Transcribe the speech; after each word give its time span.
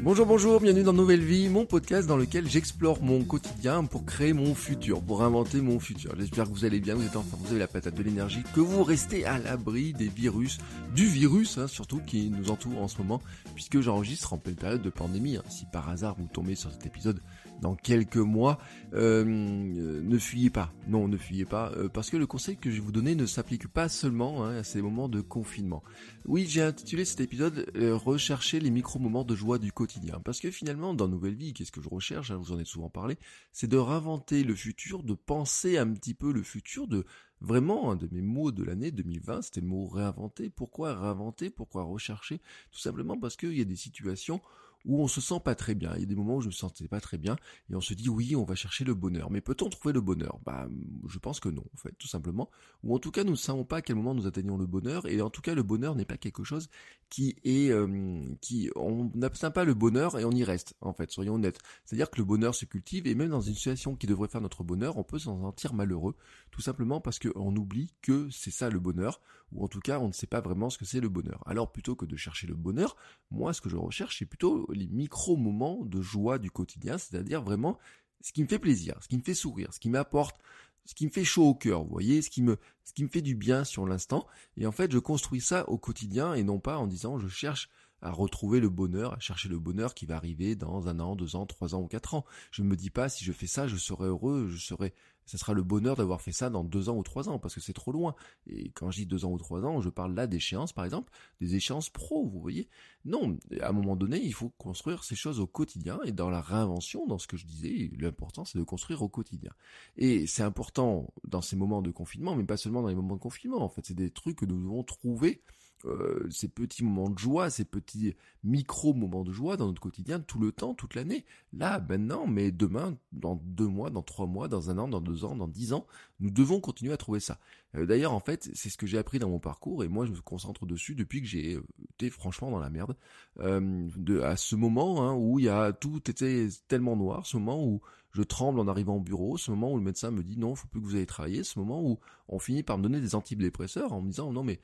Bonjour, 0.00 0.26
bonjour, 0.26 0.60
bienvenue 0.60 0.84
dans 0.84 0.92
Nouvelle 0.92 1.24
Vie, 1.24 1.48
mon 1.48 1.66
podcast 1.66 2.06
dans 2.06 2.16
lequel 2.16 2.48
j'explore 2.48 3.02
mon 3.02 3.24
quotidien 3.24 3.82
pour 3.82 4.06
créer 4.06 4.32
mon 4.32 4.54
futur, 4.54 5.02
pour 5.02 5.24
inventer 5.24 5.60
mon 5.60 5.80
futur. 5.80 6.14
J'espère 6.16 6.44
que 6.44 6.50
vous 6.50 6.64
allez 6.64 6.78
bien, 6.78 6.94
vous 6.94 7.04
êtes 7.04 7.16
en 7.16 7.22
forme, 7.24 7.42
vous 7.42 7.50
avez 7.50 7.58
la 7.58 7.66
patate 7.66 7.96
de 7.96 8.02
l'énergie, 8.04 8.44
que 8.54 8.60
vous 8.60 8.84
restez 8.84 9.26
à 9.26 9.38
l'abri 9.38 9.92
des 9.94 10.06
virus, 10.06 10.58
du 10.94 11.06
virus 11.06 11.58
hein, 11.58 11.66
surtout 11.66 12.00
qui 12.06 12.30
nous 12.30 12.48
entoure 12.48 12.80
en 12.80 12.86
ce 12.86 12.98
moment, 12.98 13.20
puisque 13.58 13.80
j'enregistre 13.80 14.34
en 14.34 14.38
pleine 14.38 14.54
période 14.54 14.82
de 14.82 14.88
pandémie. 14.88 15.36
Hein. 15.36 15.42
Si 15.48 15.66
par 15.66 15.88
hasard 15.88 16.14
vous 16.16 16.28
tombez 16.32 16.54
sur 16.54 16.70
cet 16.70 16.86
épisode 16.86 17.20
dans 17.60 17.74
quelques 17.74 18.16
mois, 18.16 18.60
euh, 18.94 19.24
ne 19.24 20.16
fuyez 20.16 20.48
pas. 20.48 20.72
Non, 20.86 21.08
ne 21.08 21.16
fuyez 21.16 21.44
pas, 21.44 21.72
euh, 21.72 21.88
parce 21.88 22.08
que 22.08 22.16
le 22.16 22.28
conseil 22.28 22.56
que 22.56 22.70
je 22.70 22.76
vais 22.76 22.80
vous 22.82 22.92
donner 22.92 23.16
ne 23.16 23.26
s'applique 23.26 23.66
pas 23.66 23.88
seulement 23.88 24.44
hein, 24.44 24.58
à 24.58 24.62
ces 24.62 24.80
moments 24.80 25.08
de 25.08 25.20
confinement. 25.20 25.82
Oui, 26.24 26.46
j'ai 26.48 26.62
intitulé 26.62 27.04
cet 27.04 27.20
épisode 27.20 27.66
euh, 27.74 27.96
Rechercher 27.96 28.60
les 28.60 28.70
micro-moments 28.70 29.24
de 29.24 29.34
joie 29.34 29.58
du 29.58 29.72
quotidien. 29.72 30.20
Parce 30.24 30.38
que 30.38 30.52
finalement, 30.52 30.94
dans 30.94 31.08
Nouvelle 31.08 31.34
Vie, 31.34 31.52
qu'est-ce 31.52 31.72
que 31.72 31.82
je 31.82 31.88
recherche, 31.88 32.30
hein, 32.30 32.36
vous 32.36 32.52
en 32.52 32.60
ai 32.60 32.64
souvent 32.64 32.90
parlé, 32.90 33.18
c'est 33.50 33.66
de 33.66 33.76
réinventer 33.76 34.44
le 34.44 34.54
futur, 34.54 35.02
de 35.02 35.14
penser 35.14 35.78
un 35.78 35.92
petit 35.94 36.14
peu 36.14 36.32
le 36.32 36.44
futur, 36.44 36.86
de 36.86 37.06
vraiment 37.40 37.90
un 37.90 37.96
de 37.96 38.08
mes 38.10 38.22
mots 38.22 38.52
de 38.52 38.64
l'année 38.64 38.90
2020, 38.90 39.42
c'était 39.42 39.60
le 39.60 39.66
mot 39.66 39.86
réinventer. 39.86 40.50
Pourquoi 40.50 40.94
réinventer? 40.94 41.50
Pourquoi 41.50 41.82
rechercher? 41.82 42.40
Tout 42.70 42.80
simplement 42.80 43.18
parce 43.18 43.36
qu'il 43.36 43.56
y 43.56 43.60
a 43.60 43.64
des 43.64 43.76
situations 43.76 44.40
où 44.84 45.02
on 45.02 45.08
se 45.08 45.20
sent 45.20 45.40
pas 45.44 45.54
très 45.54 45.74
bien. 45.74 45.92
Il 45.96 46.00
y 46.00 46.02
a 46.04 46.06
des 46.06 46.14
moments 46.14 46.36
où 46.36 46.40
je 46.40 46.48
me 46.48 46.52
sentais 46.52 46.88
pas 46.88 47.00
très 47.00 47.18
bien 47.18 47.36
et 47.70 47.74
on 47.74 47.80
se 47.80 47.94
dit 47.94 48.08
oui, 48.08 48.36
on 48.36 48.44
va 48.44 48.54
chercher 48.54 48.84
le 48.84 48.94
bonheur. 48.94 49.30
Mais 49.30 49.40
peut-on 49.40 49.68
trouver 49.68 49.92
le 49.92 50.00
bonheur? 50.00 50.38
Bah, 50.44 50.68
je 51.06 51.18
pense 51.18 51.40
que 51.40 51.48
non, 51.48 51.64
en 51.74 51.76
fait, 51.76 51.92
tout 51.98 52.08
simplement. 52.08 52.50
Ou 52.84 52.94
en 52.94 52.98
tout 52.98 53.10
cas, 53.10 53.24
nous 53.24 53.32
ne 53.32 53.36
savons 53.36 53.64
pas 53.64 53.76
à 53.76 53.82
quel 53.82 53.96
moment 53.96 54.14
nous 54.14 54.26
atteignons 54.26 54.56
le 54.56 54.66
bonheur. 54.66 55.06
Et 55.06 55.20
en 55.20 55.30
tout 55.30 55.42
cas, 55.42 55.54
le 55.54 55.62
bonheur 55.62 55.94
n'est 55.94 56.04
pas 56.04 56.16
quelque 56.16 56.44
chose 56.44 56.68
qui 57.10 57.36
est, 57.44 57.70
euh, 57.70 58.22
qui, 58.40 58.70
on 58.76 59.10
n'abstient 59.14 59.50
pas 59.50 59.64
le 59.64 59.74
bonheur 59.74 60.18
et 60.18 60.24
on 60.24 60.30
y 60.30 60.44
reste. 60.44 60.74
En 60.80 60.92
fait, 60.92 61.10
soyons 61.10 61.34
honnêtes. 61.34 61.58
C'est-à-dire 61.84 62.10
que 62.10 62.18
le 62.18 62.24
bonheur 62.24 62.54
se 62.54 62.64
cultive 62.64 63.06
et 63.06 63.14
même 63.14 63.30
dans 63.30 63.40
une 63.40 63.54
situation 63.54 63.96
qui 63.96 64.06
devrait 64.06 64.28
faire 64.28 64.40
notre 64.40 64.64
bonheur, 64.64 64.98
on 64.98 65.04
peut 65.04 65.18
s'en 65.18 65.40
sentir 65.40 65.74
malheureux, 65.74 66.14
tout 66.50 66.60
simplement 66.60 67.00
parce 67.00 67.18
qu'on 67.18 67.54
oublie 67.56 67.94
que 68.02 68.28
c'est 68.30 68.50
ça 68.50 68.70
le 68.70 68.78
bonheur, 68.78 69.20
ou 69.52 69.64
en 69.64 69.68
tout 69.68 69.80
cas, 69.80 69.98
on 69.98 70.08
ne 70.08 70.12
sait 70.12 70.26
pas 70.26 70.40
vraiment 70.40 70.70
ce 70.70 70.78
que 70.78 70.84
c'est 70.84 71.00
le 71.00 71.08
bonheur. 71.08 71.42
Alors, 71.46 71.72
plutôt 71.72 71.94
que 71.94 72.04
de 72.04 72.16
chercher 72.16 72.46
le 72.46 72.54
bonheur, 72.54 72.96
moi, 73.30 73.52
ce 73.52 73.60
que 73.60 73.70
je 73.70 73.76
recherche, 73.76 74.18
c'est 74.18 74.26
plutôt 74.26 74.67
les 74.74 74.86
micro-moments 74.88 75.84
de 75.84 76.00
joie 76.00 76.38
du 76.38 76.50
quotidien, 76.50 76.98
c'est-à-dire 76.98 77.42
vraiment 77.42 77.78
ce 78.20 78.32
qui 78.32 78.42
me 78.42 78.48
fait 78.48 78.58
plaisir, 78.58 78.96
ce 79.00 79.08
qui 79.08 79.16
me 79.16 79.22
fait 79.22 79.34
sourire, 79.34 79.72
ce 79.72 79.80
qui 79.80 79.90
m'apporte, 79.90 80.36
ce 80.84 80.94
qui 80.94 81.06
me 81.06 81.10
fait 81.10 81.24
chaud 81.24 81.48
au 81.48 81.54
cœur, 81.54 81.84
vous 81.84 81.90
voyez, 81.90 82.22
ce 82.22 82.30
qui 82.30 82.42
me, 82.42 82.56
ce 82.84 82.92
qui 82.92 83.04
me 83.04 83.08
fait 83.08 83.22
du 83.22 83.34
bien 83.34 83.64
sur 83.64 83.86
l'instant. 83.86 84.26
Et 84.56 84.66
en 84.66 84.72
fait, 84.72 84.90
je 84.90 84.98
construis 84.98 85.40
ça 85.40 85.68
au 85.68 85.78
quotidien 85.78 86.34
et 86.34 86.42
non 86.42 86.58
pas 86.58 86.78
en 86.78 86.86
disant 86.86 87.18
je 87.18 87.28
cherche 87.28 87.68
à 88.02 88.10
retrouver 88.10 88.60
le 88.60 88.68
bonheur, 88.68 89.14
à 89.14 89.18
chercher 89.20 89.48
le 89.48 89.58
bonheur 89.58 89.94
qui 89.94 90.06
va 90.06 90.16
arriver 90.16 90.56
dans 90.56 90.88
un 90.88 91.00
an, 91.00 91.16
deux 91.16 91.36
ans, 91.36 91.46
trois 91.46 91.74
ans 91.74 91.82
ou 91.82 91.86
quatre 91.86 92.14
ans. 92.14 92.24
Je 92.50 92.62
ne 92.62 92.68
me 92.68 92.76
dis 92.76 92.90
pas 92.90 93.08
si 93.08 93.24
je 93.24 93.32
fais 93.32 93.46
ça, 93.46 93.66
je 93.66 93.76
serai 93.76 94.06
heureux, 94.06 94.46
je 94.48 94.58
serai 94.58 94.94
ce 95.28 95.36
sera 95.36 95.52
le 95.52 95.62
bonheur 95.62 95.94
d'avoir 95.94 96.22
fait 96.22 96.32
ça 96.32 96.48
dans 96.48 96.64
deux 96.64 96.88
ans 96.88 96.96
ou 96.96 97.02
trois 97.02 97.28
ans, 97.28 97.38
parce 97.38 97.54
que 97.54 97.60
c'est 97.60 97.74
trop 97.74 97.92
loin. 97.92 98.14
Et 98.46 98.70
quand 98.70 98.90
je 98.90 99.00
dis 99.00 99.06
deux 99.06 99.26
ans 99.26 99.30
ou 99.30 99.36
trois 99.36 99.62
ans, 99.62 99.82
je 99.82 99.90
parle 99.90 100.14
là 100.14 100.26
d'échéances, 100.26 100.72
par 100.72 100.86
exemple, 100.86 101.12
des 101.38 101.54
échéances 101.54 101.90
pro, 101.90 102.26
vous 102.26 102.40
voyez. 102.40 102.70
Non, 103.04 103.36
à 103.60 103.68
un 103.68 103.72
moment 103.72 103.94
donné, 103.94 104.18
il 104.24 104.32
faut 104.32 104.48
construire 104.56 105.04
ces 105.04 105.16
choses 105.16 105.38
au 105.38 105.46
quotidien, 105.46 106.00
et 106.04 106.12
dans 106.12 106.30
la 106.30 106.40
réinvention, 106.40 107.06
dans 107.06 107.18
ce 107.18 107.26
que 107.26 107.36
je 107.36 107.44
disais, 107.44 107.90
l'important 107.98 108.46
c'est 108.46 108.58
de 108.58 108.64
construire 108.64 109.02
au 109.02 109.10
quotidien. 109.10 109.52
Et 109.98 110.26
c'est 110.26 110.42
important 110.42 111.12
dans 111.24 111.42
ces 111.42 111.56
moments 111.56 111.82
de 111.82 111.90
confinement, 111.90 112.34
mais 112.34 112.44
pas 112.44 112.56
seulement 112.56 112.80
dans 112.80 112.88
les 112.88 112.94
moments 112.94 113.16
de 113.16 113.20
confinement, 113.20 113.60
en 113.62 113.68
fait, 113.68 113.84
c'est 113.84 113.94
des 113.94 114.10
trucs 114.10 114.38
que 114.38 114.46
nous 114.46 114.58
devons 114.58 114.82
trouver 114.82 115.42
euh, 115.84 116.26
ces 116.30 116.48
petits 116.48 116.84
moments 116.84 117.08
de 117.08 117.18
joie, 117.18 117.50
ces 117.50 117.64
petits 117.64 118.14
micro-moments 118.44 119.24
de 119.24 119.32
joie 119.32 119.56
dans 119.56 119.66
notre 119.66 119.80
quotidien 119.80 120.20
tout 120.20 120.38
le 120.38 120.52
temps, 120.52 120.74
toute 120.74 120.94
l'année. 120.94 121.24
Là, 121.52 121.84
maintenant, 121.88 122.26
mais 122.26 122.50
demain, 122.50 122.96
dans 123.12 123.36
deux 123.44 123.66
mois, 123.66 123.90
dans 123.90 124.02
trois 124.02 124.26
mois, 124.26 124.48
dans 124.48 124.70
un 124.70 124.78
an, 124.78 124.88
dans 124.88 125.00
deux 125.00 125.24
ans, 125.24 125.36
dans 125.36 125.48
dix 125.48 125.72
ans, 125.72 125.86
nous 126.20 126.30
devons 126.30 126.60
continuer 126.60 126.92
à 126.92 126.96
trouver 126.96 127.20
ça. 127.20 127.38
Euh, 127.76 127.86
d'ailleurs, 127.86 128.12
en 128.12 128.20
fait, 128.20 128.50
c'est 128.54 128.70
ce 128.70 128.76
que 128.76 128.86
j'ai 128.86 128.98
appris 128.98 129.18
dans 129.18 129.28
mon 129.28 129.38
parcours 129.38 129.84
et 129.84 129.88
moi, 129.88 130.06
je 130.06 130.10
me 130.10 130.20
concentre 130.20 130.66
dessus 130.66 130.94
depuis 130.94 131.20
que 131.20 131.28
j'ai 131.28 131.58
été 131.94 132.10
franchement 132.10 132.50
dans 132.50 132.60
la 132.60 132.70
merde. 132.70 132.96
Euh, 133.40 133.88
de, 133.96 134.20
à 134.20 134.36
ce 134.36 134.56
moment 134.56 135.02
hein, 135.06 135.14
où 135.14 135.38
il 135.38 135.44
y 135.44 135.48
a 135.48 135.72
tout 135.72 136.10
était 136.10 136.48
tellement 136.66 136.96
noir, 136.96 137.26
ce 137.26 137.36
moment 137.36 137.64
où 137.64 137.80
je 138.12 138.22
tremble 138.22 138.58
en 138.58 138.68
arrivant 138.68 138.96
au 138.96 139.00
bureau, 139.00 139.36
ce 139.36 139.50
moment 139.50 139.72
où 139.72 139.76
le 139.76 139.82
médecin 139.82 140.10
me 140.10 140.22
dit 140.22 140.38
non, 140.38 140.54
faut 140.54 140.66
plus 140.66 140.80
que 140.80 140.86
vous 140.86 140.96
ayez 140.96 141.06
travaillé, 141.06 141.44
ce 141.44 141.58
moment 141.58 141.82
où 141.82 141.98
on 142.28 142.38
finit 142.38 142.62
par 142.62 142.78
me 142.78 142.82
donner 142.82 143.00
des 143.00 143.14
antidépresseurs 143.14 143.92
en 143.92 144.00
me 144.00 144.08
disant 144.08 144.32
non 144.32 144.42
mais 144.42 144.54
euh, 144.54 144.60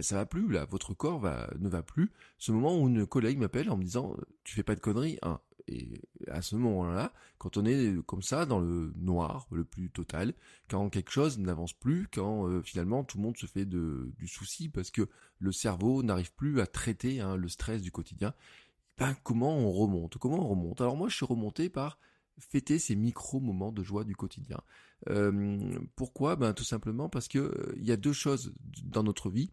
ça 0.00 0.16
va 0.16 0.26
plus 0.26 0.48
là, 0.48 0.66
votre 0.66 0.94
corps 0.94 1.22
ne 1.58 1.68
va 1.68 1.82
plus. 1.82 2.10
Ce 2.38 2.52
moment 2.52 2.78
où 2.78 2.88
une 2.88 3.06
collègue 3.06 3.38
m'appelle 3.38 3.70
en 3.70 3.76
me 3.76 3.82
disant 3.82 4.16
tu 4.44 4.54
fais 4.54 4.62
pas 4.62 4.74
de 4.74 4.80
conneries, 4.80 5.18
hein. 5.22 5.40
Et 5.68 6.00
à 6.28 6.40
ce 6.40 6.56
moment-là, 6.56 7.12
quand 7.36 7.56
on 7.56 7.66
est 7.66 7.94
comme 8.06 8.22
ça 8.22 8.46
dans 8.46 8.58
le 8.58 8.92
noir 8.96 9.46
le 9.50 9.64
plus 9.64 9.90
total, 9.90 10.32
quand 10.68 10.88
quelque 10.88 11.10
chose 11.10 11.38
n'avance 11.38 11.74
plus, 11.74 12.08
quand 12.10 12.48
euh, 12.48 12.62
finalement 12.62 13.04
tout 13.04 13.18
le 13.18 13.24
monde 13.24 13.36
se 13.36 13.46
fait 13.46 13.66
du 13.66 14.26
souci 14.26 14.68
parce 14.68 14.90
que 14.90 15.08
le 15.38 15.52
cerveau 15.52 16.02
n'arrive 16.02 16.32
plus 16.32 16.60
à 16.60 16.66
traiter 16.66 17.20
hein, 17.20 17.36
le 17.36 17.48
stress 17.48 17.82
du 17.82 17.92
quotidien, 17.92 18.32
ben 18.96 19.14
comment 19.22 19.56
on 19.56 19.70
remonte? 19.70 20.16
Comment 20.16 20.44
on 20.44 20.48
remonte? 20.48 20.80
Alors 20.80 20.96
moi 20.96 21.08
je 21.08 21.16
suis 21.16 21.26
remonté 21.26 21.68
par 21.68 21.98
fêter 22.38 22.78
ces 22.78 22.96
micro-moments 22.96 23.72
de 23.72 23.82
joie 23.82 24.04
du 24.04 24.16
quotidien. 24.16 24.60
Euh, 25.10 25.78
pourquoi? 25.96 26.36
Ben 26.36 26.54
tout 26.54 26.64
simplement 26.64 27.08
parce 27.08 27.28
que 27.28 27.74
il 27.76 27.84
y 27.84 27.92
a 27.92 27.96
deux 27.96 28.12
choses 28.12 28.54
dans 28.84 29.02
notre 29.02 29.28
vie 29.28 29.52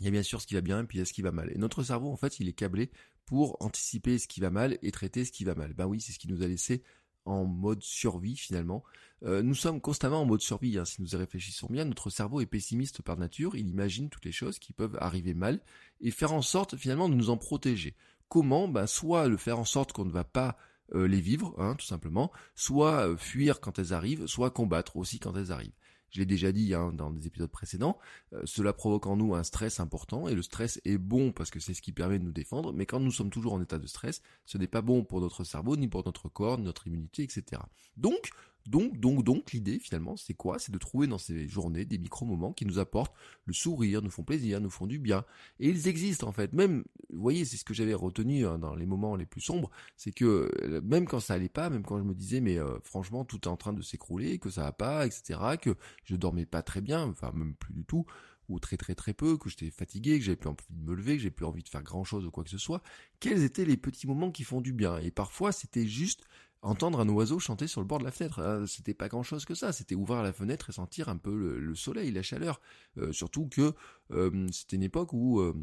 il 0.00 0.04
y 0.04 0.08
a 0.08 0.10
bien 0.10 0.22
sûr 0.22 0.40
ce 0.40 0.46
qui 0.46 0.54
va 0.54 0.60
bien 0.60 0.80
et 0.80 0.84
puis 0.84 0.98
il 0.98 1.00
y 1.00 1.02
a 1.02 1.04
ce 1.04 1.12
qui 1.12 1.22
va 1.22 1.32
mal. 1.32 1.50
Et 1.54 1.58
notre 1.58 1.82
cerveau, 1.82 2.10
en 2.10 2.16
fait, 2.16 2.40
il 2.40 2.48
est 2.48 2.52
câblé 2.52 2.90
pour 3.26 3.56
anticiper 3.60 4.18
ce 4.18 4.26
qui 4.26 4.40
va 4.40 4.50
mal 4.50 4.78
et 4.82 4.90
traiter 4.90 5.24
ce 5.24 5.32
qui 5.32 5.44
va 5.44 5.54
mal. 5.54 5.72
Ben 5.72 5.86
oui, 5.86 6.00
c'est 6.00 6.12
ce 6.12 6.18
qui 6.18 6.28
nous 6.28 6.42
a 6.42 6.46
laissé 6.46 6.82
en 7.24 7.44
mode 7.44 7.82
survie 7.82 8.36
finalement. 8.36 8.82
Euh, 9.24 9.42
nous 9.42 9.54
sommes 9.54 9.80
constamment 9.80 10.22
en 10.22 10.26
mode 10.26 10.42
survie, 10.42 10.78
hein, 10.78 10.84
si 10.84 11.00
nous 11.00 11.14
y 11.14 11.16
réfléchissons 11.16 11.68
bien. 11.70 11.84
Notre 11.84 12.10
cerveau 12.10 12.40
est 12.40 12.46
pessimiste 12.46 13.02
par 13.02 13.16
nature, 13.16 13.56
il 13.56 13.68
imagine 13.68 14.10
toutes 14.10 14.24
les 14.24 14.32
choses 14.32 14.58
qui 14.58 14.72
peuvent 14.72 14.98
arriver 15.00 15.32
mal 15.32 15.60
et 16.00 16.10
faire 16.10 16.32
en 16.32 16.42
sorte 16.42 16.76
finalement 16.76 17.08
de 17.08 17.14
nous 17.14 17.30
en 17.30 17.38
protéger. 17.38 17.94
Comment? 18.28 18.68
Ben, 18.68 18.86
Soit 18.86 19.28
le 19.28 19.36
faire 19.36 19.58
en 19.58 19.64
sorte 19.64 19.92
qu'on 19.92 20.04
ne 20.04 20.10
va 20.10 20.24
pas 20.24 20.58
euh, 20.94 21.08
les 21.08 21.20
vivre, 21.20 21.54
hein, 21.56 21.76
tout 21.78 21.86
simplement, 21.86 22.30
soit 22.54 23.08
euh, 23.08 23.16
fuir 23.16 23.60
quand 23.60 23.78
elles 23.78 23.94
arrivent, 23.94 24.26
soit 24.26 24.50
combattre 24.50 24.96
aussi 24.96 25.18
quand 25.18 25.34
elles 25.34 25.52
arrivent 25.52 25.72
je 26.14 26.20
l'ai 26.20 26.26
déjà 26.26 26.52
dit 26.52 26.74
hein, 26.74 26.92
dans 26.92 27.10
des 27.10 27.26
épisodes 27.26 27.50
précédents, 27.50 27.98
euh, 28.32 28.40
cela 28.44 28.72
provoque 28.72 29.06
en 29.06 29.16
nous 29.16 29.34
un 29.34 29.42
stress 29.42 29.80
important, 29.80 30.28
et 30.28 30.34
le 30.34 30.42
stress 30.42 30.80
est 30.84 30.96
bon 30.96 31.32
parce 31.32 31.50
que 31.50 31.58
c'est 31.58 31.74
ce 31.74 31.82
qui 31.82 31.92
permet 31.92 32.20
de 32.20 32.24
nous 32.24 32.32
défendre, 32.32 32.72
mais 32.72 32.86
quand 32.86 33.00
nous 33.00 33.10
sommes 33.10 33.30
toujours 33.30 33.54
en 33.54 33.60
état 33.60 33.78
de 33.78 33.86
stress, 33.86 34.22
ce 34.46 34.56
n'est 34.56 34.68
pas 34.68 34.80
bon 34.80 35.04
pour 35.04 35.20
notre 35.20 35.42
cerveau, 35.42 35.76
ni 35.76 35.88
pour 35.88 36.04
notre 36.06 36.28
corps, 36.28 36.58
ni 36.58 36.64
notre 36.64 36.86
immunité, 36.86 37.24
etc. 37.24 37.60
Donc, 37.96 38.30
donc, 38.66 38.98
donc, 38.98 39.24
donc, 39.24 39.52
l'idée 39.52 39.78
finalement, 39.78 40.16
c'est 40.16 40.34
quoi? 40.34 40.58
C'est 40.58 40.72
de 40.72 40.78
trouver 40.78 41.06
dans 41.06 41.18
ces 41.18 41.46
journées 41.48 41.84
des 41.84 41.98
micro-moments 41.98 42.52
qui 42.52 42.64
nous 42.64 42.78
apportent 42.78 43.14
le 43.44 43.52
sourire, 43.52 44.00
nous 44.00 44.10
font 44.10 44.24
plaisir, 44.24 44.60
nous 44.60 44.70
font 44.70 44.86
du 44.86 44.98
bien. 44.98 45.24
Et 45.60 45.68
ils 45.68 45.88
existent 45.88 46.26
en 46.26 46.32
fait. 46.32 46.52
Même, 46.52 46.84
vous 47.12 47.20
voyez, 47.20 47.44
c'est 47.44 47.56
ce 47.56 47.64
que 47.64 47.74
j'avais 47.74 47.94
retenu 47.94 48.46
hein, 48.46 48.58
dans 48.58 48.74
les 48.74 48.86
moments 48.86 49.16
les 49.16 49.26
plus 49.26 49.42
sombres, 49.42 49.70
c'est 49.96 50.12
que 50.12 50.50
euh, 50.62 50.80
même 50.82 51.06
quand 51.06 51.20
ça 51.20 51.34
allait 51.34 51.48
pas, 51.48 51.68
même 51.68 51.82
quand 51.82 51.98
je 51.98 52.04
me 52.04 52.14
disais, 52.14 52.40
mais 52.40 52.58
euh, 52.58 52.78
franchement, 52.82 53.24
tout 53.24 53.40
est 53.42 53.48
en 53.48 53.56
train 53.56 53.72
de 53.72 53.82
s'écrouler, 53.82 54.38
que 54.38 54.50
ça 54.50 54.62
va 54.62 54.72
pas, 54.72 55.06
etc., 55.06 55.40
que 55.60 55.76
je 56.04 56.16
dormais 56.16 56.46
pas 56.46 56.62
très 56.62 56.80
bien, 56.80 57.04
enfin 57.08 57.32
même 57.34 57.54
plus 57.54 57.74
du 57.74 57.84
tout, 57.84 58.06
ou 58.48 58.58
très 58.58 58.76
très 58.76 58.94
très 58.94 59.14
peu, 59.14 59.36
que 59.36 59.48
j'étais 59.48 59.70
fatigué, 59.70 60.18
que 60.18 60.24
j'avais 60.24 60.36
plus 60.36 60.48
envie 60.48 60.64
de 60.70 60.90
me 60.90 60.94
lever, 60.94 61.16
que 61.16 61.22
j'avais 61.22 61.30
plus 61.30 61.46
envie 61.46 61.62
de 61.62 61.68
faire 61.68 61.82
grand 61.82 62.04
chose 62.04 62.26
ou 62.26 62.30
quoi 62.30 62.44
que 62.44 62.50
ce 62.50 62.58
soit, 62.58 62.82
quels 63.20 63.42
étaient 63.42 63.64
les 63.64 63.76
petits 63.76 64.06
moments 64.06 64.30
qui 64.30 64.44
font 64.44 64.60
du 64.60 64.72
bien? 64.72 64.98
Et 64.98 65.10
parfois, 65.10 65.52
c'était 65.52 65.86
juste 65.86 66.24
entendre 66.64 67.00
un 67.00 67.08
oiseau 67.08 67.38
chanter 67.38 67.66
sur 67.66 67.80
le 67.80 67.86
bord 67.86 67.98
de 67.98 68.04
la 68.04 68.10
fenêtre. 68.10 68.40
Hein, 68.40 68.64
c'était 68.66 68.94
pas 68.94 69.08
grand 69.08 69.22
chose 69.22 69.44
que 69.44 69.54
ça. 69.54 69.72
C'était 69.72 69.94
ouvrir 69.94 70.22
la 70.22 70.32
fenêtre 70.32 70.70
et 70.70 70.72
sentir 70.72 71.08
un 71.08 71.16
peu 71.16 71.36
le, 71.36 71.74
soleil, 71.74 72.10
la 72.10 72.22
chaleur. 72.22 72.60
Euh, 72.98 73.12
surtout 73.12 73.46
que 73.48 73.74
euh, 74.10 74.48
c'était 74.50 74.76
une 74.76 74.82
époque 74.82 75.12
où, 75.12 75.40
euh, 75.40 75.54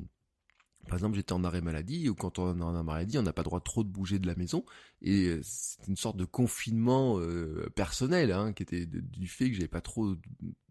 par 0.88 0.96
exemple, 0.96 1.16
j'étais 1.16 1.34
en 1.34 1.44
arrêt 1.44 1.62
maladie, 1.62 2.08
ou 2.08 2.16
quand 2.16 2.40
on 2.40 2.60
est 2.60 2.64
en 2.64 2.76
arrêt 2.76 2.84
maladie, 2.84 3.18
on 3.18 3.24
n'a 3.24 3.34
pas 3.34 3.42
le 3.42 3.46
droit 3.46 3.62
trop 3.62 3.84
de 3.84 3.90
bouger 3.90 4.20
de 4.20 4.28
la 4.28 4.36
maison. 4.36 4.64
Et 5.02 5.40
c'était 5.44 5.88
une 5.88 5.98
sorte 5.98 6.18
de 6.18 6.26
confinement 6.26 7.20
personnel, 7.76 8.32
hein, 8.32 8.54
qui 8.54 8.64
était 8.64 8.86
du 8.86 9.28
fait 9.28 9.50
que 9.50 9.56
j'avais 9.56 9.68
pas 9.68 9.82
trop 9.82 10.16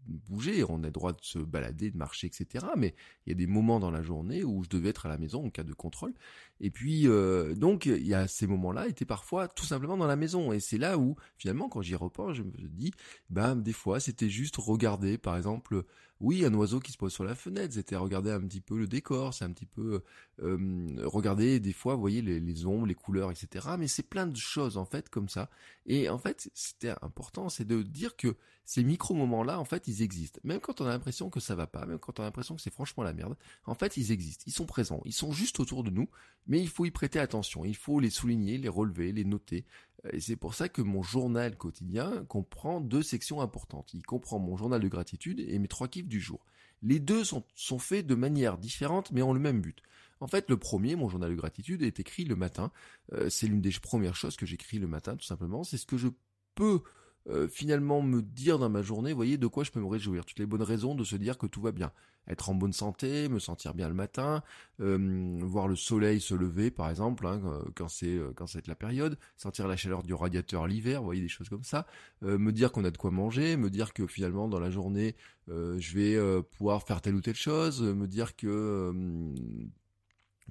bouger, 0.07 0.63
on 0.67 0.83
a 0.83 0.87
le 0.87 0.91
droit 0.91 1.13
de 1.13 1.21
se 1.21 1.39
balader, 1.39 1.91
de 1.91 1.97
marcher, 1.97 2.27
etc. 2.27 2.65
Mais 2.77 2.95
il 3.25 3.29
y 3.29 3.33
a 3.33 3.35
des 3.35 3.47
moments 3.47 3.79
dans 3.79 3.91
la 3.91 4.01
journée 4.01 4.43
où 4.43 4.63
je 4.63 4.69
devais 4.69 4.89
être 4.89 5.05
à 5.05 5.09
la 5.09 5.17
maison 5.17 5.45
en 5.45 5.49
cas 5.49 5.63
de 5.63 5.73
contrôle. 5.73 6.13
Et 6.59 6.69
puis 6.69 7.07
euh, 7.07 7.55
donc 7.55 7.85
il 7.85 8.05
y 8.05 8.13
a 8.13 8.27
ces 8.27 8.47
moments-là 8.47 8.87
étaient 8.87 9.05
parfois 9.05 9.47
tout 9.47 9.65
simplement 9.65 9.97
dans 9.97 10.07
la 10.07 10.15
maison. 10.15 10.53
Et 10.53 10.59
c'est 10.59 10.77
là 10.77 10.97
où 10.97 11.15
finalement 11.37 11.69
quand 11.69 11.81
j'y 11.81 11.95
repense, 11.95 12.35
je 12.35 12.43
me 12.43 12.51
dis, 12.69 12.91
ben 13.29 13.55
des 13.55 13.73
fois 13.73 13.99
c'était 13.99 14.29
juste 14.29 14.57
regarder, 14.57 15.17
par 15.17 15.37
exemple, 15.37 15.83
oui 16.19 16.45
un 16.45 16.53
oiseau 16.53 16.79
qui 16.79 16.91
se 16.91 16.97
pose 16.97 17.13
sur 17.13 17.23
la 17.23 17.35
fenêtre, 17.35 17.73
c'était 17.73 17.95
regarder 17.95 18.31
un 18.31 18.41
petit 18.41 18.61
peu 18.61 18.77
le 18.77 18.87
décor, 18.87 19.33
c'est 19.33 19.45
un 19.45 19.51
petit 19.51 19.65
peu 19.65 20.03
euh, 20.41 20.95
regarder 21.03 21.59
des 21.59 21.73
fois, 21.73 21.95
vous 21.95 22.01
voyez 22.01 22.21
les, 22.21 22.39
les 22.39 22.65
ombres, 22.65 22.85
les 22.85 22.95
couleurs, 22.95 23.31
etc. 23.31 23.69
Mais 23.79 23.87
c'est 23.87 24.07
plein 24.07 24.27
de 24.27 24.37
choses 24.37 24.77
en 24.77 24.85
fait 24.85 25.09
comme 25.09 25.29
ça. 25.29 25.49
Et 25.85 26.09
en 26.09 26.19
fait 26.19 26.49
c'était 26.53 26.93
important, 27.01 27.49
c'est 27.49 27.65
de 27.65 27.81
dire 27.81 28.15
que 28.15 28.35
ces 28.71 28.83
micro-moments-là, 28.83 29.59
en 29.59 29.65
fait, 29.65 29.89
existent. 29.99 30.39
Même 30.43 30.59
quand 30.59 30.81
on 30.81 30.85
a 30.85 30.89
l'impression 30.89 31.29
que 31.29 31.39
ça 31.39 31.55
va 31.55 31.67
pas, 31.67 31.85
même 31.85 31.99
quand 31.99 32.19
on 32.19 32.23
a 32.23 32.25
l'impression 32.25 32.55
que 32.55 32.61
c'est 32.61 32.73
franchement 32.73 33.03
la 33.03 33.13
merde, 33.13 33.35
en 33.65 33.75
fait, 33.75 33.97
ils 33.97 34.11
existent. 34.11 34.43
Ils 34.47 34.53
sont 34.53 34.65
présents. 34.65 35.01
Ils 35.05 35.13
sont 35.13 35.31
juste 35.31 35.59
autour 35.59 35.83
de 35.83 35.89
nous, 35.89 36.09
mais 36.47 36.61
il 36.61 36.69
faut 36.69 36.85
y 36.85 36.91
prêter 36.91 37.19
attention. 37.19 37.65
Il 37.65 37.75
faut 37.75 37.99
les 37.99 38.09
souligner, 38.09 38.57
les 38.57 38.69
relever, 38.69 39.11
les 39.11 39.25
noter. 39.25 39.65
Et 40.13 40.19
c'est 40.19 40.35
pour 40.35 40.53
ça 40.53 40.69
que 40.69 40.81
mon 40.81 41.03
journal 41.03 41.57
quotidien 41.57 42.25
comprend 42.27 42.81
deux 42.81 43.03
sections 43.03 43.41
importantes. 43.41 43.93
Il 43.93 44.05
comprend 44.05 44.39
mon 44.39 44.57
journal 44.57 44.81
de 44.81 44.87
gratitude 44.87 45.39
et 45.39 45.59
mes 45.59 45.67
trois 45.67 45.87
kiffs 45.87 46.07
du 46.07 46.19
jour. 46.19 46.45
Les 46.81 46.99
deux 46.99 47.23
sont, 47.23 47.43
sont 47.53 47.79
faits 47.79 48.07
de 48.07 48.15
manière 48.15 48.57
différente, 48.57 49.11
mais 49.11 49.21
ont 49.21 49.33
le 49.33 49.39
même 49.39 49.61
but. 49.61 49.81
En 50.19 50.27
fait, 50.27 50.49
le 50.49 50.57
premier, 50.57 50.95
mon 50.95 51.09
journal 51.09 51.31
de 51.31 51.35
gratitude, 51.35 51.81
est 51.81 51.99
écrit 51.99 52.25
le 52.25 52.35
matin. 52.35 52.71
Euh, 53.13 53.29
c'est 53.29 53.47
l'une 53.47 53.61
des 53.61 53.71
premières 53.71 54.15
choses 54.15 54.37
que 54.37 54.45
j'écris 54.45 54.79
le 54.79 54.87
matin, 54.87 55.15
tout 55.15 55.25
simplement. 55.25 55.63
C'est 55.63 55.77
ce 55.77 55.85
que 55.85 55.97
je 55.97 56.09
peux 56.55 56.81
euh, 57.29 57.47
finalement 57.47 58.01
me 58.01 58.21
dire 58.21 58.57
dans 58.57 58.69
ma 58.69 58.81
journée, 58.81 59.13
voyez, 59.13 59.37
de 59.37 59.47
quoi 59.47 59.63
je 59.63 59.71
peux 59.71 59.79
me 59.79 59.87
réjouir, 59.87 60.25
toutes 60.25 60.39
les 60.39 60.45
bonnes 60.45 60.63
raisons 60.63 60.95
de 60.95 61.03
se 61.03 61.15
dire 61.15 61.37
que 61.37 61.45
tout 61.45 61.61
va 61.61 61.71
bien, 61.71 61.91
être 62.27 62.49
en 62.49 62.55
bonne 62.55 62.73
santé, 62.73 63.29
me 63.29 63.39
sentir 63.39 63.73
bien 63.73 63.87
le 63.87 63.93
matin, 63.93 64.43
euh, 64.79 65.39
voir 65.43 65.67
le 65.67 65.75
soleil 65.75 66.19
se 66.19 66.33
lever 66.33 66.71
par 66.71 66.89
exemple, 66.89 67.27
hein, 67.27 67.41
quand 67.75 67.89
c'est 67.89 68.17
euh, 68.17 68.31
quand 68.35 68.47
c'est 68.47 68.67
la 68.67 68.75
période, 68.75 69.17
sentir 69.37 69.67
la 69.67 69.77
chaleur 69.77 70.03
du 70.03 70.13
radiateur 70.13 70.65
l'hiver, 70.65 71.03
voyez 71.03 71.21
des 71.21 71.29
choses 71.29 71.49
comme 71.49 71.63
ça, 71.63 71.85
me 72.21 72.51
dire 72.51 72.71
qu'on 72.71 72.85
a 72.85 72.91
de 72.91 72.97
quoi 72.97 73.11
manger, 73.11 73.55
me 73.57 73.69
dire 73.69 73.93
que 73.93 74.07
finalement 74.07 74.47
dans 74.47 74.59
la 74.59 74.71
journée 74.71 75.15
je 75.47 75.93
vais 75.95 76.43
pouvoir 76.57 76.83
faire 76.83 77.01
telle 77.01 77.15
ou 77.15 77.21
telle 77.21 77.35
chose, 77.35 77.81
me 77.81 78.07
dire 78.07 78.35
que 78.35 78.91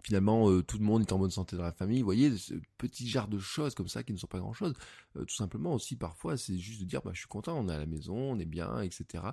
finalement 0.03 0.51
euh, 0.51 0.63
tout 0.63 0.79
le 0.79 0.85
monde 0.85 1.03
est 1.03 1.13
en 1.13 1.19
bonne 1.19 1.31
santé 1.31 1.57
dans 1.57 1.63
la 1.63 1.73
famille. 1.73 2.01
Vous 2.01 2.05
voyez, 2.05 2.37
ce 2.37 2.55
petit 2.79 3.09
genre 3.09 3.29
de 3.29 3.39
choses 3.39 3.75
comme 3.75 3.89
ça 3.89 4.03
qui 4.03 4.13
ne 4.13 4.19
sont 4.19 4.27
pas 4.27 4.39
grand 4.39 4.53
chose. 4.53 4.75
Euh, 5.17 5.25
tout 5.25 5.35
simplement 5.35 5.75
aussi 5.75 5.97
parfois 5.97 6.37
c'est 6.37 6.59
juste 6.59 6.81
de 6.81 6.87
dire 6.87 7.03
bah 7.03 7.11
je 7.15 7.21
suis 7.21 7.29
content, 7.29 7.59
on 7.59 7.69
est 7.69 7.75
à 7.75 7.79
la 7.79 7.87
maison, 7.87 8.17
on 8.17 8.39
est 8.39 8.45
bien, 8.45 8.81
etc. 8.81 9.25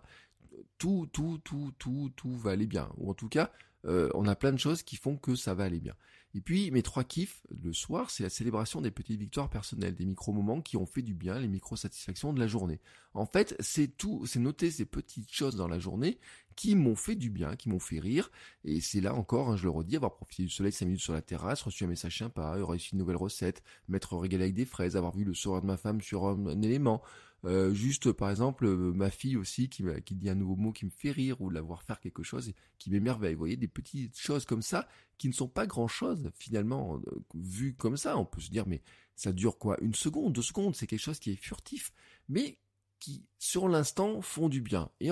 Tout, 0.77 1.07
tout, 1.11 1.39
tout, 1.43 1.71
tout, 1.77 2.11
tout 2.15 2.37
va 2.37 2.51
aller 2.51 2.67
bien. 2.67 2.89
Ou 2.97 3.09
en 3.09 3.13
tout 3.13 3.29
cas, 3.29 3.51
euh, 3.85 4.09
on 4.13 4.27
a 4.27 4.35
plein 4.35 4.51
de 4.51 4.59
choses 4.59 4.83
qui 4.83 4.95
font 4.95 5.17
que 5.17 5.35
ça 5.35 5.53
va 5.53 5.65
aller 5.65 5.79
bien. 5.79 5.95
Et 6.35 6.41
puis 6.41 6.69
mes 6.71 6.83
trois 6.83 7.03
kiffs 7.03 7.41
le 7.49 7.73
soir, 7.73 8.09
c'est 8.11 8.23
la 8.23 8.29
célébration 8.29 8.81
des 8.81 8.91
petites 8.91 9.19
victoires 9.19 9.49
personnelles, 9.49 9.95
des 9.95 10.05
micro-moments 10.05 10.61
qui 10.61 10.77
ont 10.77 10.85
fait 10.85 11.01
du 11.01 11.13
bien, 11.13 11.39
les 11.39 11.47
micro-satisfactions 11.47 12.33
de 12.33 12.39
la 12.39 12.47
journée. 12.47 12.79
En 13.13 13.25
fait, 13.25 13.55
c'est 13.59 13.87
tout, 13.97 14.25
c'est 14.25 14.39
noter 14.39 14.69
ces 14.69 14.85
petites 14.85 15.31
choses 15.31 15.55
dans 15.55 15.67
la 15.67 15.79
journée 15.79 16.19
qui 16.55 16.75
m'ont 16.75 16.95
fait 16.95 17.15
du 17.15 17.29
bien, 17.29 17.55
qui 17.55 17.69
m'ont 17.69 17.79
fait 17.79 17.99
rire. 17.99 18.29
Et 18.63 18.81
c'est 18.81 18.99
là 18.99 19.13
encore, 19.13 19.49
hein, 19.49 19.57
je 19.57 19.63
le 19.63 19.69
redis, 19.69 19.95
avoir 19.95 20.15
profité 20.15 20.43
du 20.43 20.49
soleil 20.49 20.71
5 20.71 20.85
minutes 20.85 21.01
sur 21.01 21.13
la 21.13 21.21
terrasse, 21.21 21.61
reçu 21.61 21.85
un 21.85 21.87
message 21.87 22.17
sympa, 22.17 22.57
réussi 22.59 22.89
une 22.93 22.99
nouvelle 22.99 23.15
recette, 23.15 23.63
m'être 23.87 24.17
régalé 24.17 24.43
avec 24.43 24.55
des 24.55 24.65
fraises, 24.65 24.97
avoir 24.97 25.15
vu 25.15 25.23
le 25.23 25.33
sourire 25.33 25.61
de 25.61 25.67
ma 25.67 25.77
femme 25.77 26.01
sur 26.01 26.25
un 26.25 26.61
élément, 26.61 27.01
euh, 27.47 27.73
juste 27.73 28.11
par 28.11 28.29
exemple 28.29 28.65
euh, 28.65 28.91
ma 28.93 29.09
fille 29.09 29.37
aussi 29.37 29.69
qui, 29.69 29.83
qui 30.05 30.15
dit 30.15 30.29
un 30.29 30.35
nouveau 30.35 30.55
mot 30.55 30.73
qui 30.73 30.85
me 30.85 30.91
fait 30.91 31.11
rire 31.11 31.39
ou 31.41 31.49
la 31.49 31.61
voir 31.61 31.81
faire 31.81 31.99
quelque 31.99 32.23
chose 32.23 32.53
qui 32.77 32.91
m'émerveille. 32.91 33.33
Vous 33.33 33.39
voyez 33.39 33.55
des 33.55 33.69
petites 33.69 34.17
choses 34.17 34.45
comme 34.45 34.61
ça 34.61 34.87
qui 35.17 35.29
ne 35.29 35.33
sont 35.33 35.47
pas 35.47 35.65
grand 35.65 35.87
chose 35.87 36.29
finalement 36.35 36.97
euh, 36.97 37.23
vu 37.33 37.73
comme 37.73 37.95
ça. 37.95 38.17
On 38.17 38.25
peut 38.25 38.41
se 38.41 38.49
dire 38.49 38.67
mais 38.67 38.81
ça 39.15 39.31
dure 39.31 39.57
quoi? 39.57 39.77
Une 39.81 39.95
seconde, 39.95 40.33
deux 40.33 40.41
secondes, 40.41 40.75
c'est 40.75 40.87
quelque 40.87 40.99
chose 40.99 41.19
qui 41.19 41.31
est 41.31 41.35
furtif, 41.35 41.91
mais 42.27 42.59
qui 42.99 43.25
sur 43.39 43.67
l'instant 43.67 44.21
font 44.21 44.49
du 44.49 44.61
bien. 44.61 44.89
Et 44.99 45.09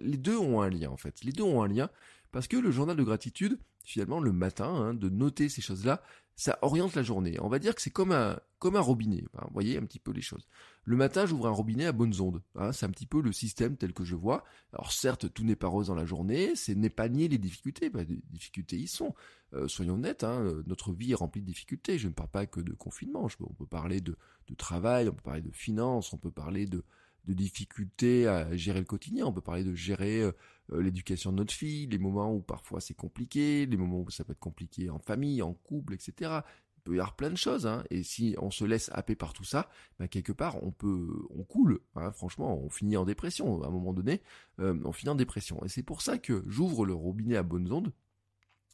les 0.00 0.16
deux 0.16 0.36
ont 0.36 0.60
un 0.60 0.70
lien 0.70 0.90
en 0.90 0.96
fait. 0.96 1.22
Les 1.22 1.32
deux 1.32 1.44
ont 1.44 1.62
un 1.62 1.68
lien 1.68 1.88
parce 2.32 2.48
que 2.48 2.56
le 2.56 2.70
journal 2.70 2.96
de 2.96 3.04
gratitude, 3.04 3.58
finalement 3.86 4.20
le 4.20 4.32
matin, 4.32 4.68
hein, 4.68 4.94
de 4.94 5.08
noter 5.08 5.48
ces 5.48 5.62
choses-là, 5.62 6.02
ça 6.34 6.58
oriente 6.60 6.94
la 6.94 7.02
journée. 7.02 7.38
On 7.40 7.48
va 7.48 7.58
dire 7.58 7.74
que 7.74 7.80
c'est 7.80 7.90
comme 7.90 8.12
un, 8.12 8.38
comme 8.58 8.76
un 8.76 8.80
robinet. 8.80 9.24
vous 9.32 9.48
voyez 9.54 9.78
un 9.78 9.84
petit 9.84 10.00
peu 10.00 10.12
les 10.12 10.20
choses. 10.20 10.46
Le 10.84 10.96
matin, 10.96 11.24
j'ouvre 11.24 11.46
un 11.46 11.50
robinet 11.50 11.86
à 11.86 11.92
bonnes 11.92 12.20
ondes. 12.20 12.42
Hein, 12.56 12.72
c'est 12.72 12.84
un 12.84 12.90
petit 12.90 13.06
peu 13.06 13.22
le 13.22 13.32
système 13.32 13.76
tel 13.76 13.94
que 13.94 14.04
je 14.04 14.16
vois. 14.16 14.44
Alors 14.72 14.92
certes, 14.92 15.32
tout 15.32 15.44
n'est 15.44 15.56
pas 15.56 15.68
rose 15.68 15.86
dans 15.86 15.94
la 15.94 16.04
journée, 16.04 16.54
c'est 16.54 16.74
n'est 16.74 16.90
pas 16.90 17.08
nier 17.08 17.28
les 17.28 17.38
difficultés. 17.38 17.88
Bah, 17.88 18.02
les 18.06 18.20
difficultés 18.30 18.76
y 18.76 18.88
sont. 18.88 19.14
Euh, 19.54 19.68
soyons 19.68 19.94
honnêtes, 19.94 20.24
hein, 20.24 20.42
euh, 20.42 20.62
notre 20.66 20.92
vie 20.92 21.12
est 21.12 21.14
remplie 21.14 21.40
de 21.40 21.46
difficultés. 21.46 21.98
Je 21.98 22.08
ne 22.08 22.12
parle 22.12 22.28
pas 22.28 22.46
que 22.46 22.60
de 22.60 22.72
confinement. 22.72 23.28
on 23.40 23.54
peut 23.54 23.66
parler 23.66 24.00
de 24.00 24.16
travail, 24.58 25.08
on 25.08 25.12
peut 25.12 25.22
parler 25.22 25.42
de 25.42 25.52
finances, 25.52 26.12
on 26.12 26.18
peut 26.18 26.32
parler 26.32 26.66
de, 26.66 26.84
de 27.26 27.32
difficultés 27.34 28.26
à 28.26 28.56
gérer 28.56 28.78
le 28.78 28.86
quotidien. 28.86 29.26
On 29.26 29.32
peut 29.32 29.40
parler 29.40 29.64
de 29.64 29.74
gérer 29.74 30.22
euh, 30.22 30.32
euh, 30.72 30.80
l'éducation 30.80 31.32
de 31.32 31.38
notre 31.38 31.52
fille, 31.52 31.86
les 31.86 31.98
moments 31.98 32.32
où 32.32 32.40
parfois 32.40 32.80
c'est 32.80 32.94
compliqué, 32.94 33.66
les 33.66 33.76
moments 33.76 34.00
où 34.00 34.10
ça 34.10 34.24
peut 34.24 34.32
être 34.32 34.38
compliqué 34.38 34.90
en 34.90 34.98
famille, 34.98 35.42
en 35.42 35.54
couple, 35.54 35.94
etc. 35.94 36.40
Il 36.76 36.82
peut 36.82 36.96
y 36.96 37.00
avoir 37.00 37.16
plein 37.16 37.30
de 37.30 37.36
choses, 37.36 37.66
hein. 37.66 37.84
et 37.90 38.04
si 38.04 38.36
on 38.38 38.52
se 38.52 38.64
laisse 38.64 38.90
happer 38.92 39.16
par 39.16 39.32
tout 39.32 39.44
ça, 39.44 39.68
ben 39.98 40.06
quelque 40.06 40.32
part 40.32 40.62
on 40.62 40.70
peut, 40.70 41.26
on 41.30 41.42
coule, 41.42 41.80
hein. 41.96 42.12
franchement, 42.12 42.60
on 42.62 42.70
finit 42.70 42.96
en 42.96 43.04
dépression. 43.04 43.62
À 43.62 43.66
un 43.66 43.70
moment 43.70 43.92
donné, 43.92 44.22
euh, 44.60 44.78
on 44.84 44.92
finit 44.92 45.10
en 45.10 45.16
dépression. 45.16 45.64
Et 45.64 45.68
c'est 45.68 45.82
pour 45.82 46.00
ça 46.00 46.18
que 46.18 46.44
j'ouvre 46.46 46.86
le 46.86 46.94
robinet 46.94 47.36
à 47.36 47.42
bonnes 47.42 47.72
ondes, 47.72 47.92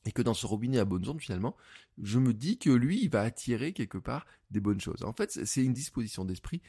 et 0.04 0.12
que 0.12 0.22
dans 0.22 0.34
ce 0.34 0.46
robinet 0.46 0.78
à 0.78 0.84
bonnes 0.84 1.08
ondes 1.08 1.20
finalement, 1.20 1.56
je 2.02 2.18
me 2.18 2.34
dis 2.34 2.58
que 2.58 2.70
lui, 2.70 3.02
il 3.02 3.08
va 3.08 3.22
attirer 3.22 3.72
quelque 3.72 3.98
part 3.98 4.26
des 4.50 4.60
bonnes 4.60 4.80
choses. 4.80 5.04
En 5.04 5.12
fait, 5.12 5.30
c'est 5.44 5.64
une 5.64 5.72
disposition 5.72 6.24
d'esprit 6.24 6.60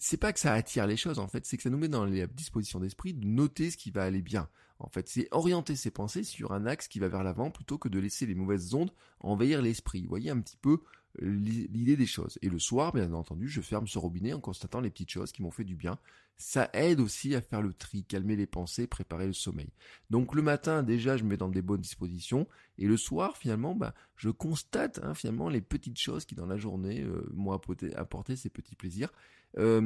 c'est 0.00 0.16
pas 0.16 0.32
que 0.32 0.40
ça 0.40 0.52
attire 0.52 0.86
les 0.86 0.96
choses, 0.96 1.18
en 1.18 1.28
fait, 1.28 1.44
c'est 1.46 1.56
que 1.56 1.62
ça 1.62 1.70
nous 1.70 1.78
met 1.78 1.88
dans 1.88 2.04
les 2.04 2.26
dispositions 2.26 2.80
d'esprit 2.80 3.14
de 3.14 3.26
noter 3.26 3.70
ce 3.70 3.76
qui 3.76 3.90
va 3.90 4.02
aller 4.02 4.22
bien. 4.22 4.48
En 4.78 4.88
fait, 4.88 5.08
c'est 5.08 5.28
orienter 5.30 5.76
ses 5.76 5.90
pensées 5.90 6.24
sur 6.24 6.52
un 6.52 6.64
axe 6.64 6.88
qui 6.88 6.98
va 6.98 7.08
vers 7.08 7.22
l'avant 7.22 7.50
plutôt 7.50 7.76
que 7.76 7.88
de 7.88 7.98
laisser 7.98 8.24
les 8.24 8.34
mauvaises 8.34 8.72
ondes 8.74 8.90
envahir 9.20 9.60
l'esprit. 9.60 10.02
Vous 10.02 10.08
voyez 10.08 10.30
un 10.30 10.40
petit 10.40 10.56
peu 10.56 10.80
l'idée 11.18 11.96
des 11.96 12.06
choses. 12.06 12.38
Et 12.42 12.48
le 12.48 12.58
soir, 12.58 12.92
bien 12.92 13.12
entendu, 13.12 13.48
je 13.48 13.60
ferme 13.60 13.86
ce 13.86 13.98
robinet 13.98 14.32
en 14.32 14.40
constatant 14.40 14.80
les 14.80 14.90
petites 14.90 15.10
choses 15.10 15.32
qui 15.32 15.42
m'ont 15.42 15.50
fait 15.50 15.64
du 15.64 15.76
bien. 15.76 15.98
Ça 16.36 16.70
aide 16.72 17.00
aussi 17.00 17.34
à 17.34 17.42
faire 17.42 17.60
le 17.60 17.74
tri, 17.74 18.04
calmer 18.04 18.34
les 18.34 18.46
pensées, 18.46 18.86
préparer 18.86 19.26
le 19.26 19.34
sommeil. 19.34 19.68
Donc 20.08 20.34
le 20.34 20.40
matin, 20.40 20.82
déjà, 20.82 21.16
je 21.18 21.24
me 21.24 21.30
mets 21.30 21.36
dans 21.36 21.48
des 21.48 21.60
bonnes 21.60 21.82
dispositions. 21.82 22.46
Et 22.78 22.86
le 22.86 22.96
soir, 22.96 23.36
finalement, 23.36 23.74
bah, 23.74 23.94
je 24.16 24.30
constate 24.30 25.00
hein, 25.02 25.12
finalement 25.14 25.50
les 25.50 25.60
petites 25.60 25.98
choses 25.98 26.24
qui, 26.24 26.34
dans 26.34 26.46
la 26.46 26.56
journée, 26.56 27.02
euh, 27.02 27.28
m'ont 27.34 27.52
apporté, 27.52 28.36
ces 28.36 28.48
petits 28.48 28.76
plaisirs. 28.76 29.12
Je 29.56 29.80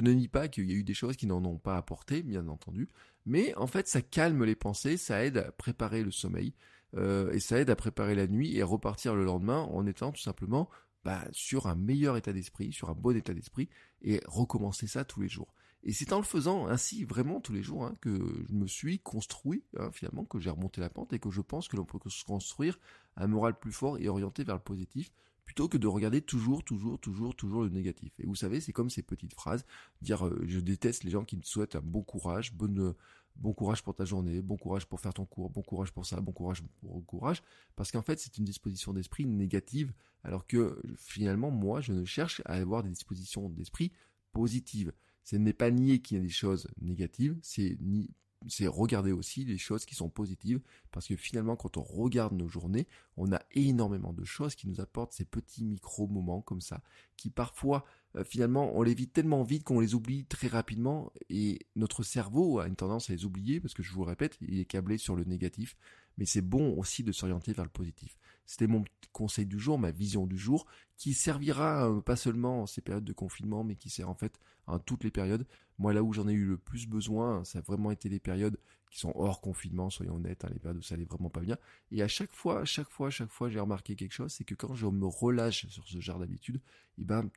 ne 0.00 0.12
nie 0.12 0.28
pas 0.28 0.48
qu'il 0.48 0.70
y 0.70 0.72
a 0.72 0.76
eu 0.76 0.84
des 0.84 0.94
choses 0.94 1.16
qui 1.16 1.26
n'en 1.26 1.44
ont 1.44 1.58
pas 1.58 1.76
apporté, 1.76 2.22
bien 2.22 2.46
entendu. 2.46 2.88
Mais 3.26 3.54
en 3.56 3.66
fait, 3.66 3.88
ça 3.88 4.00
calme 4.00 4.44
les 4.44 4.54
pensées, 4.54 4.96
ça 4.96 5.24
aide 5.24 5.38
à 5.38 5.50
préparer 5.50 6.04
le 6.04 6.10
sommeil. 6.10 6.54
Euh, 6.96 7.30
et 7.32 7.40
ça 7.40 7.58
aide 7.58 7.70
à 7.70 7.76
préparer 7.76 8.14
la 8.14 8.26
nuit 8.26 8.56
et 8.56 8.62
à 8.62 8.66
repartir 8.66 9.14
le 9.14 9.24
lendemain 9.24 9.60
en 9.60 9.86
étant 9.86 10.12
tout 10.12 10.22
simplement 10.22 10.70
bah, 11.04 11.24
sur 11.32 11.66
un 11.66 11.74
meilleur 11.74 12.16
état 12.16 12.32
d'esprit, 12.32 12.72
sur 12.72 12.90
un 12.90 12.94
bon 12.94 13.16
état 13.16 13.34
d'esprit, 13.34 13.68
et 14.02 14.20
recommencer 14.26 14.86
ça 14.86 15.04
tous 15.04 15.20
les 15.20 15.28
jours. 15.28 15.54
Et 15.84 15.92
c'est 15.92 16.12
en 16.12 16.18
le 16.18 16.24
faisant 16.24 16.66
ainsi 16.66 17.04
vraiment 17.04 17.40
tous 17.40 17.52
les 17.52 17.62
jours 17.62 17.84
hein, 17.84 17.94
que 18.00 18.44
je 18.48 18.52
me 18.52 18.66
suis 18.66 18.98
construit 18.98 19.64
hein, 19.76 19.90
finalement, 19.92 20.24
que 20.24 20.40
j'ai 20.40 20.50
remonté 20.50 20.80
la 20.80 20.90
pente 20.90 21.12
et 21.12 21.18
que 21.18 21.30
je 21.30 21.40
pense 21.40 21.68
que 21.68 21.76
l'on 21.76 21.84
peut 21.84 21.98
se 22.08 22.24
construire 22.24 22.78
un 23.16 23.28
moral 23.28 23.58
plus 23.58 23.72
fort 23.72 23.98
et 23.98 24.08
orienté 24.08 24.42
vers 24.44 24.56
le 24.56 24.62
positif 24.62 25.12
plutôt 25.44 25.68
que 25.68 25.78
de 25.78 25.86
regarder 25.86 26.20
toujours, 26.20 26.62
toujours, 26.62 26.98
toujours, 26.98 27.34
toujours 27.34 27.62
le 27.62 27.70
négatif. 27.70 28.12
Et 28.18 28.26
vous 28.26 28.34
savez, 28.34 28.60
c'est 28.60 28.74
comme 28.74 28.90
ces 28.90 29.02
petites 29.02 29.32
phrases, 29.32 29.64
dire 30.02 30.26
euh, 30.26 30.44
je 30.46 30.60
déteste 30.60 31.04
les 31.04 31.10
gens 31.10 31.24
qui 31.24 31.38
me 31.38 31.42
souhaitent 31.42 31.74
un 31.74 31.80
bon 31.80 32.02
courage, 32.02 32.52
bonne 32.52 32.94
bon 33.38 33.52
courage 33.52 33.82
pour 33.82 33.94
ta 33.94 34.04
journée, 34.04 34.42
bon 34.42 34.56
courage 34.56 34.86
pour 34.86 35.00
faire 35.00 35.14
ton 35.14 35.24
cours, 35.24 35.50
bon 35.50 35.62
courage 35.62 35.92
pour 35.92 36.06
ça, 36.06 36.20
bon 36.20 36.32
courage 36.32 36.62
pour 36.80 37.04
courage, 37.06 37.42
parce 37.76 37.90
qu'en 37.92 38.02
fait 38.02 38.18
c'est 38.18 38.36
une 38.38 38.44
disposition 38.44 38.92
d'esprit 38.92 39.26
négative, 39.26 39.92
alors 40.24 40.46
que 40.46 40.80
finalement 40.96 41.50
moi 41.50 41.80
je 41.80 41.92
ne 41.92 42.04
cherche 42.04 42.42
à 42.44 42.54
avoir 42.54 42.82
des 42.82 42.90
dispositions 42.90 43.48
d'esprit 43.48 43.92
positives. 44.32 44.92
Ce 45.24 45.36
n'est 45.36 45.52
pas 45.52 45.70
nier 45.70 46.00
qu'il 46.00 46.16
y 46.16 46.20
a 46.20 46.22
des 46.22 46.30
choses 46.30 46.68
négatives, 46.80 47.38
c'est 47.42 47.76
ni 47.80 48.10
c'est 48.46 48.66
regarder 48.66 49.12
aussi 49.12 49.44
les 49.44 49.58
choses 49.58 49.84
qui 49.84 49.94
sont 49.94 50.08
positives, 50.08 50.60
parce 50.92 51.06
que 51.06 51.16
finalement, 51.16 51.56
quand 51.56 51.76
on 51.76 51.82
regarde 51.82 52.34
nos 52.34 52.48
journées, 52.48 52.86
on 53.16 53.32
a 53.32 53.42
énormément 53.52 54.12
de 54.12 54.24
choses 54.24 54.54
qui 54.54 54.68
nous 54.68 54.80
apportent 54.80 55.12
ces 55.12 55.24
petits 55.24 55.64
micro-moments 55.64 56.40
comme 56.42 56.60
ça, 56.60 56.82
qui 57.16 57.30
parfois, 57.30 57.84
euh, 58.16 58.24
finalement, 58.24 58.70
on 58.76 58.82
les 58.82 58.94
vit 58.94 59.08
tellement 59.08 59.42
vite 59.42 59.64
qu'on 59.64 59.80
les 59.80 59.94
oublie 59.94 60.24
très 60.24 60.48
rapidement, 60.48 61.12
et 61.28 61.58
notre 61.74 62.02
cerveau 62.02 62.60
a 62.60 62.68
une 62.68 62.76
tendance 62.76 63.10
à 63.10 63.12
les 63.12 63.24
oublier, 63.24 63.60
parce 63.60 63.74
que 63.74 63.82
je 63.82 63.92
vous 63.92 64.04
répète, 64.04 64.38
il 64.40 64.60
est 64.60 64.64
câblé 64.64 64.98
sur 64.98 65.16
le 65.16 65.24
négatif. 65.24 65.76
Mais 66.18 66.26
c'est 66.26 66.42
bon 66.42 66.76
aussi 66.76 67.02
de 67.02 67.12
s'orienter 67.12 67.52
vers 67.52 67.64
le 67.64 67.70
positif. 67.70 68.18
C'était 68.44 68.66
mon 68.66 68.84
conseil 69.12 69.46
du 69.46 69.58
jour, 69.58 69.78
ma 69.78 69.90
vision 69.90 70.26
du 70.26 70.36
jour, 70.36 70.66
qui 70.96 71.14
servira 71.14 71.88
euh, 71.88 72.00
pas 72.00 72.16
seulement 72.16 72.62
en 72.62 72.66
ces 72.66 72.80
périodes 72.80 73.04
de 73.04 73.12
confinement, 73.12 73.64
mais 73.64 73.76
qui 73.76 73.88
sert 73.88 74.08
en 74.08 74.14
fait 74.14 74.38
à 74.66 74.78
toutes 74.78 75.04
les 75.04 75.10
périodes. 75.10 75.46
Moi, 75.78 75.92
là 75.92 76.02
où 76.02 76.12
j'en 76.12 76.28
ai 76.28 76.32
eu 76.32 76.44
le 76.44 76.58
plus 76.58 76.86
besoin, 76.86 77.44
ça 77.44 77.60
a 77.60 77.62
vraiment 77.62 77.90
été 77.90 78.08
les 78.08 78.18
périodes 78.18 78.58
qui 78.90 78.98
sont 78.98 79.12
hors 79.14 79.40
confinement, 79.40 79.90
soyons 79.90 80.16
honnêtes, 80.16 80.44
hein, 80.44 80.50
les 80.52 80.58
périodes 80.58 80.78
où 80.78 80.82
ça 80.82 80.94
allait 80.94 81.04
vraiment 81.04 81.30
pas 81.30 81.40
bien. 81.40 81.56
Et 81.92 82.02
à 82.02 82.08
chaque 82.08 82.32
fois, 82.32 82.60
à 82.60 82.64
chaque 82.64 82.90
fois, 82.90 83.10
chaque 83.10 83.30
fois, 83.30 83.48
j'ai 83.48 83.60
remarqué 83.60 83.94
quelque 83.94 84.12
chose, 84.12 84.32
c'est 84.32 84.44
que 84.44 84.54
quand 84.54 84.74
je 84.74 84.86
me 84.86 85.06
relâche 85.06 85.66
sur 85.66 85.86
ce 85.86 86.00
genre 86.00 86.18
d'habitude, 86.18 86.56
et 86.56 87.02
eh 87.02 87.04
ben, 87.04 87.30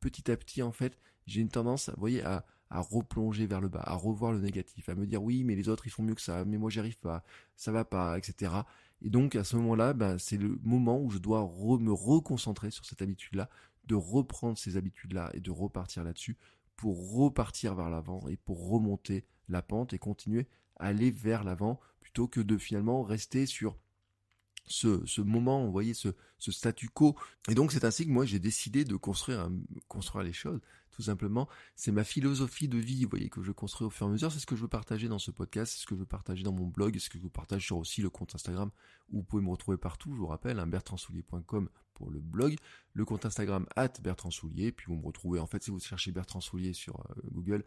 petit 0.00 0.30
à 0.30 0.36
petit, 0.36 0.62
en 0.62 0.72
fait, 0.72 0.98
j'ai 1.26 1.40
une 1.40 1.48
tendance, 1.48 1.90
vous 1.90 2.00
voyez, 2.00 2.22
à, 2.22 2.44
à 2.70 2.80
replonger 2.80 3.46
vers 3.46 3.60
le 3.60 3.68
bas, 3.68 3.82
à 3.84 3.94
revoir 3.94 4.32
le 4.32 4.40
négatif, 4.40 4.88
à 4.88 4.94
me 4.94 5.06
dire 5.06 5.22
oui, 5.22 5.44
mais 5.44 5.54
les 5.54 5.68
autres 5.68 5.86
ils 5.86 5.90
font 5.90 6.02
mieux 6.02 6.14
que 6.14 6.20
ça, 6.20 6.44
mais 6.44 6.58
moi 6.58 6.70
j'y 6.70 6.80
arrive 6.80 6.98
pas, 6.98 7.24
ça 7.56 7.72
va 7.72 7.84
pas, 7.84 8.18
etc. 8.18 8.52
Et 9.02 9.10
donc 9.10 9.36
à 9.36 9.44
ce 9.44 9.56
moment-là, 9.56 9.92
ben, 9.92 10.18
c'est 10.18 10.36
le 10.36 10.58
moment 10.62 11.00
où 11.00 11.10
je 11.10 11.18
dois 11.18 11.40
me 11.42 11.92
reconcentrer 11.92 12.70
sur 12.70 12.84
cette 12.84 13.02
habitude-là, 13.02 13.48
de 13.84 13.94
reprendre 13.94 14.58
ces 14.58 14.76
habitudes-là 14.76 15.30
et 15.34 15.40
de 15.40 15.50
repartir 15.50 16.02
là-dessus 16.02 16.36
pour 16.76 17.14
repartir 17.14 17.74
vers 17.74 17.90
l'avant 17.90 18.26
et 18.28 18.36
pour 18.36 18.68
remonter 18.68 19.24
la 19.48 19.62
pente 19.62 19.92
et 19.92 19.98
continuer 19.98 20.46
à 20.78 20.86
aller 20.86 21.10
vers 21.10 21.44
l'avant 21.44 21.80
plutôt 22.00 22.28
que 22.28 22.40
de 22.40 22.58
finalement 22.58 23.02
rester 23.02 23.46
sur 23.46 23.76
ce, 24.66 25.20
moment, 25.20 25.64
vous 25.64 25.72
voyez, 25.72 25.94
ce, 25.94 26.12
statu 26.38 26.88
quo. 26.88 27.16
Et 27.48 27.54
donc 27.54 27.72
c'est 27.72 27.84
ainsi 27.84 28.06
que 28.06 28.10
moi 28.10 28.24
j'ai 28.24 28.38
décidé 28.38 28.84
de 28.84 28.96
construire, 28.96 29.48
construire 29.88 30.24
les 30.24 30.32
choses, 30.32 30.60
tout 30.90 31.02
simplement. 31.02 31.48
C'est 31.74 31.92
ma 31.92 32.04
philosophie 32.04 32.68
de 32.68 32.78
vie, 32.78 33.04
vous 33.04 33.10
voyez, 33.10 33.28
que 33.28 33.42
je 33.42 33.52
construis 33.52 33.86
au 33.86 33.90
fur 33.90 34.06
et 34.06 34.10
à 34.10 34.12
mesure. 34.12 34.32
C'est 34.32 34.38
ce 34.38 34.46
que 34.46 34.56
je 34.56 34.62
veux 34.62 34.68
partager 34.68 35.08
dans 35.08 35.18
ce 35.18 35.30
podcast, 35.30 35.72
c'est 35.72 35.82
ce 35.82 35.86
que 35.86 35.94
je 35.94 36.00
veux 36.00 36.06
partager 36.06 36.42
dans 36.42 36.52
mon 36.52 36.66
blog, 36.66 36.94
c'est 36.94 37.04
ce 37.04 37.10
que 37.10 37.18
je 37.18 37.24
veux 37.24 37.30
partager 37.30 37.64
sur 37.64 37.78
aussi 37.78 38.02
le 38.02 38.10
compte 38.10 38.34
Instagram, 38.34 38.70
où 39.10 39.18
vous 39.18 39.24
pouvez 39.24 39.42
me 39.42 39.50
retrouver 39.50 39.76
partout, 39.76 40.12
je 40.12 40.18
vous 40.18 40.26
rappelle, 40.26 40.58
hein, 40.58 40.66
bertrandsoulier.com 40.66 41.68
pour 41.94 42.10
le 42.10 42.20
blog, 42.20 42.56
le 42.92 43.04
compte 43.04 43.24
Instagram 43.24 43.66
at 43.74 43.92
bertrandsoulier, 44.02 44.70
puis 44.70 44.86
vous 44.88 44.96
me 44.96 45.06
retrouvez, 45.06 45.40
en 45.40 45.46
fait, 45.46 45.62
si 45.62 45.70
vous 45.70 45.80
cherchez 45.80 46.12
Bertrand 46.12 46.40
Soulier 46.40 46.74
sur 46.74 47.00
euh, 47.00 47.22
Google, 47.32 47.64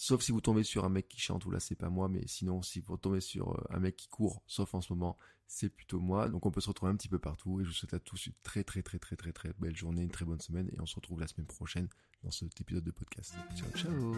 Sauf 0.00 0.22
si 0.22 0.30
vous 0.30 0.40
tombez 0.40 0.62
sur 0.62 0.84
un 0.84 0.90
mec 0.90 1.08
qui 1.08 1.20
chante, 1.20 1.44
ou 1.44 1.50
là 1.50 1.58
c'est 1.58 1.74
pas 1.74 1.90
moi, 1.90 2.08
mais 2.08 2.22
sinon 2.28 2.62
si 2.62 2.78
vous 2.78 2.96
tombez 2.96 3.20
sur 3.20 3.50
euh, 3.50 3.64
un 3.70 3.80
mec 3.80 3.96
qui 3.96 4.06
court, 4.06 4.44
sauf 4.46 4.72
en 4.74 4.80
ce 4.80 4.92
moment, 4.92 5.18
c'est 5.48 5.68
plutôt 5.68 5.98
moi. 5.98 6.28
Donc 6.28 6.46
on 6.46 6.52
peut 6.52 6.60
se 6.60 6.68
retrouver 6.68 6.92
un 6.92 6.94
petit 6.94 7.08
peu 7.08 7.18
partout 7.18 7.60
et 7.60 7.64
je 7.64 7.70
vous 7.70 7.74
souhaite 7.74 7.94
à 7.94 7.98
tous 7.98 8.26
une 8.26 8.32
très 8.44 8.62
très 8.62 8.80
très 8.80 9.00
très 9.00 9.16
très 9.16 9.32
très 9.32 9.52
belle 9.58 9.74
journée, 9.74 10.02
une 10.02 10.12
très 10.12 10.24
bonne 10.24 10.38
semaine 10.38 10.70
et 10.72 10.80
on 10.80 10.86
se 10.86 10.94
retrouve 10.94 11.18
la 11.18 11.26
semaine 11.26 11.48
prochaine 11.48 11.88
dans 12.22 12.30
cet 12.30 12.60
épisode 12.60 12.84
de 12.84 12.92
podcast. 12.92 13.34
Ciao 13.56 13.70
ciao 13.74 14.14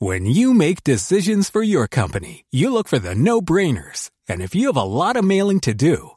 When 0.00 0.26
you 0.26 0.54
make 0.54 0.82
decisions 0.82 1.48
for 1.48 1.62
your 1.62 1.86
company, 1.86 2.46
you 2.50 2.72
look 2.72 2.88
for 2.88 2.98
the 2.98 3.14
no-brainers. 3.14 4.10
And 4.28 4.40
if 4.40 4.56
you 4.56 4.66
have 4.66 4.76
a 4.76 4.82
lot 4.82 5.14
of 5.14 5.24
mailing 5.24 5.60
to 5.60 5.72
do, 5.72 6.16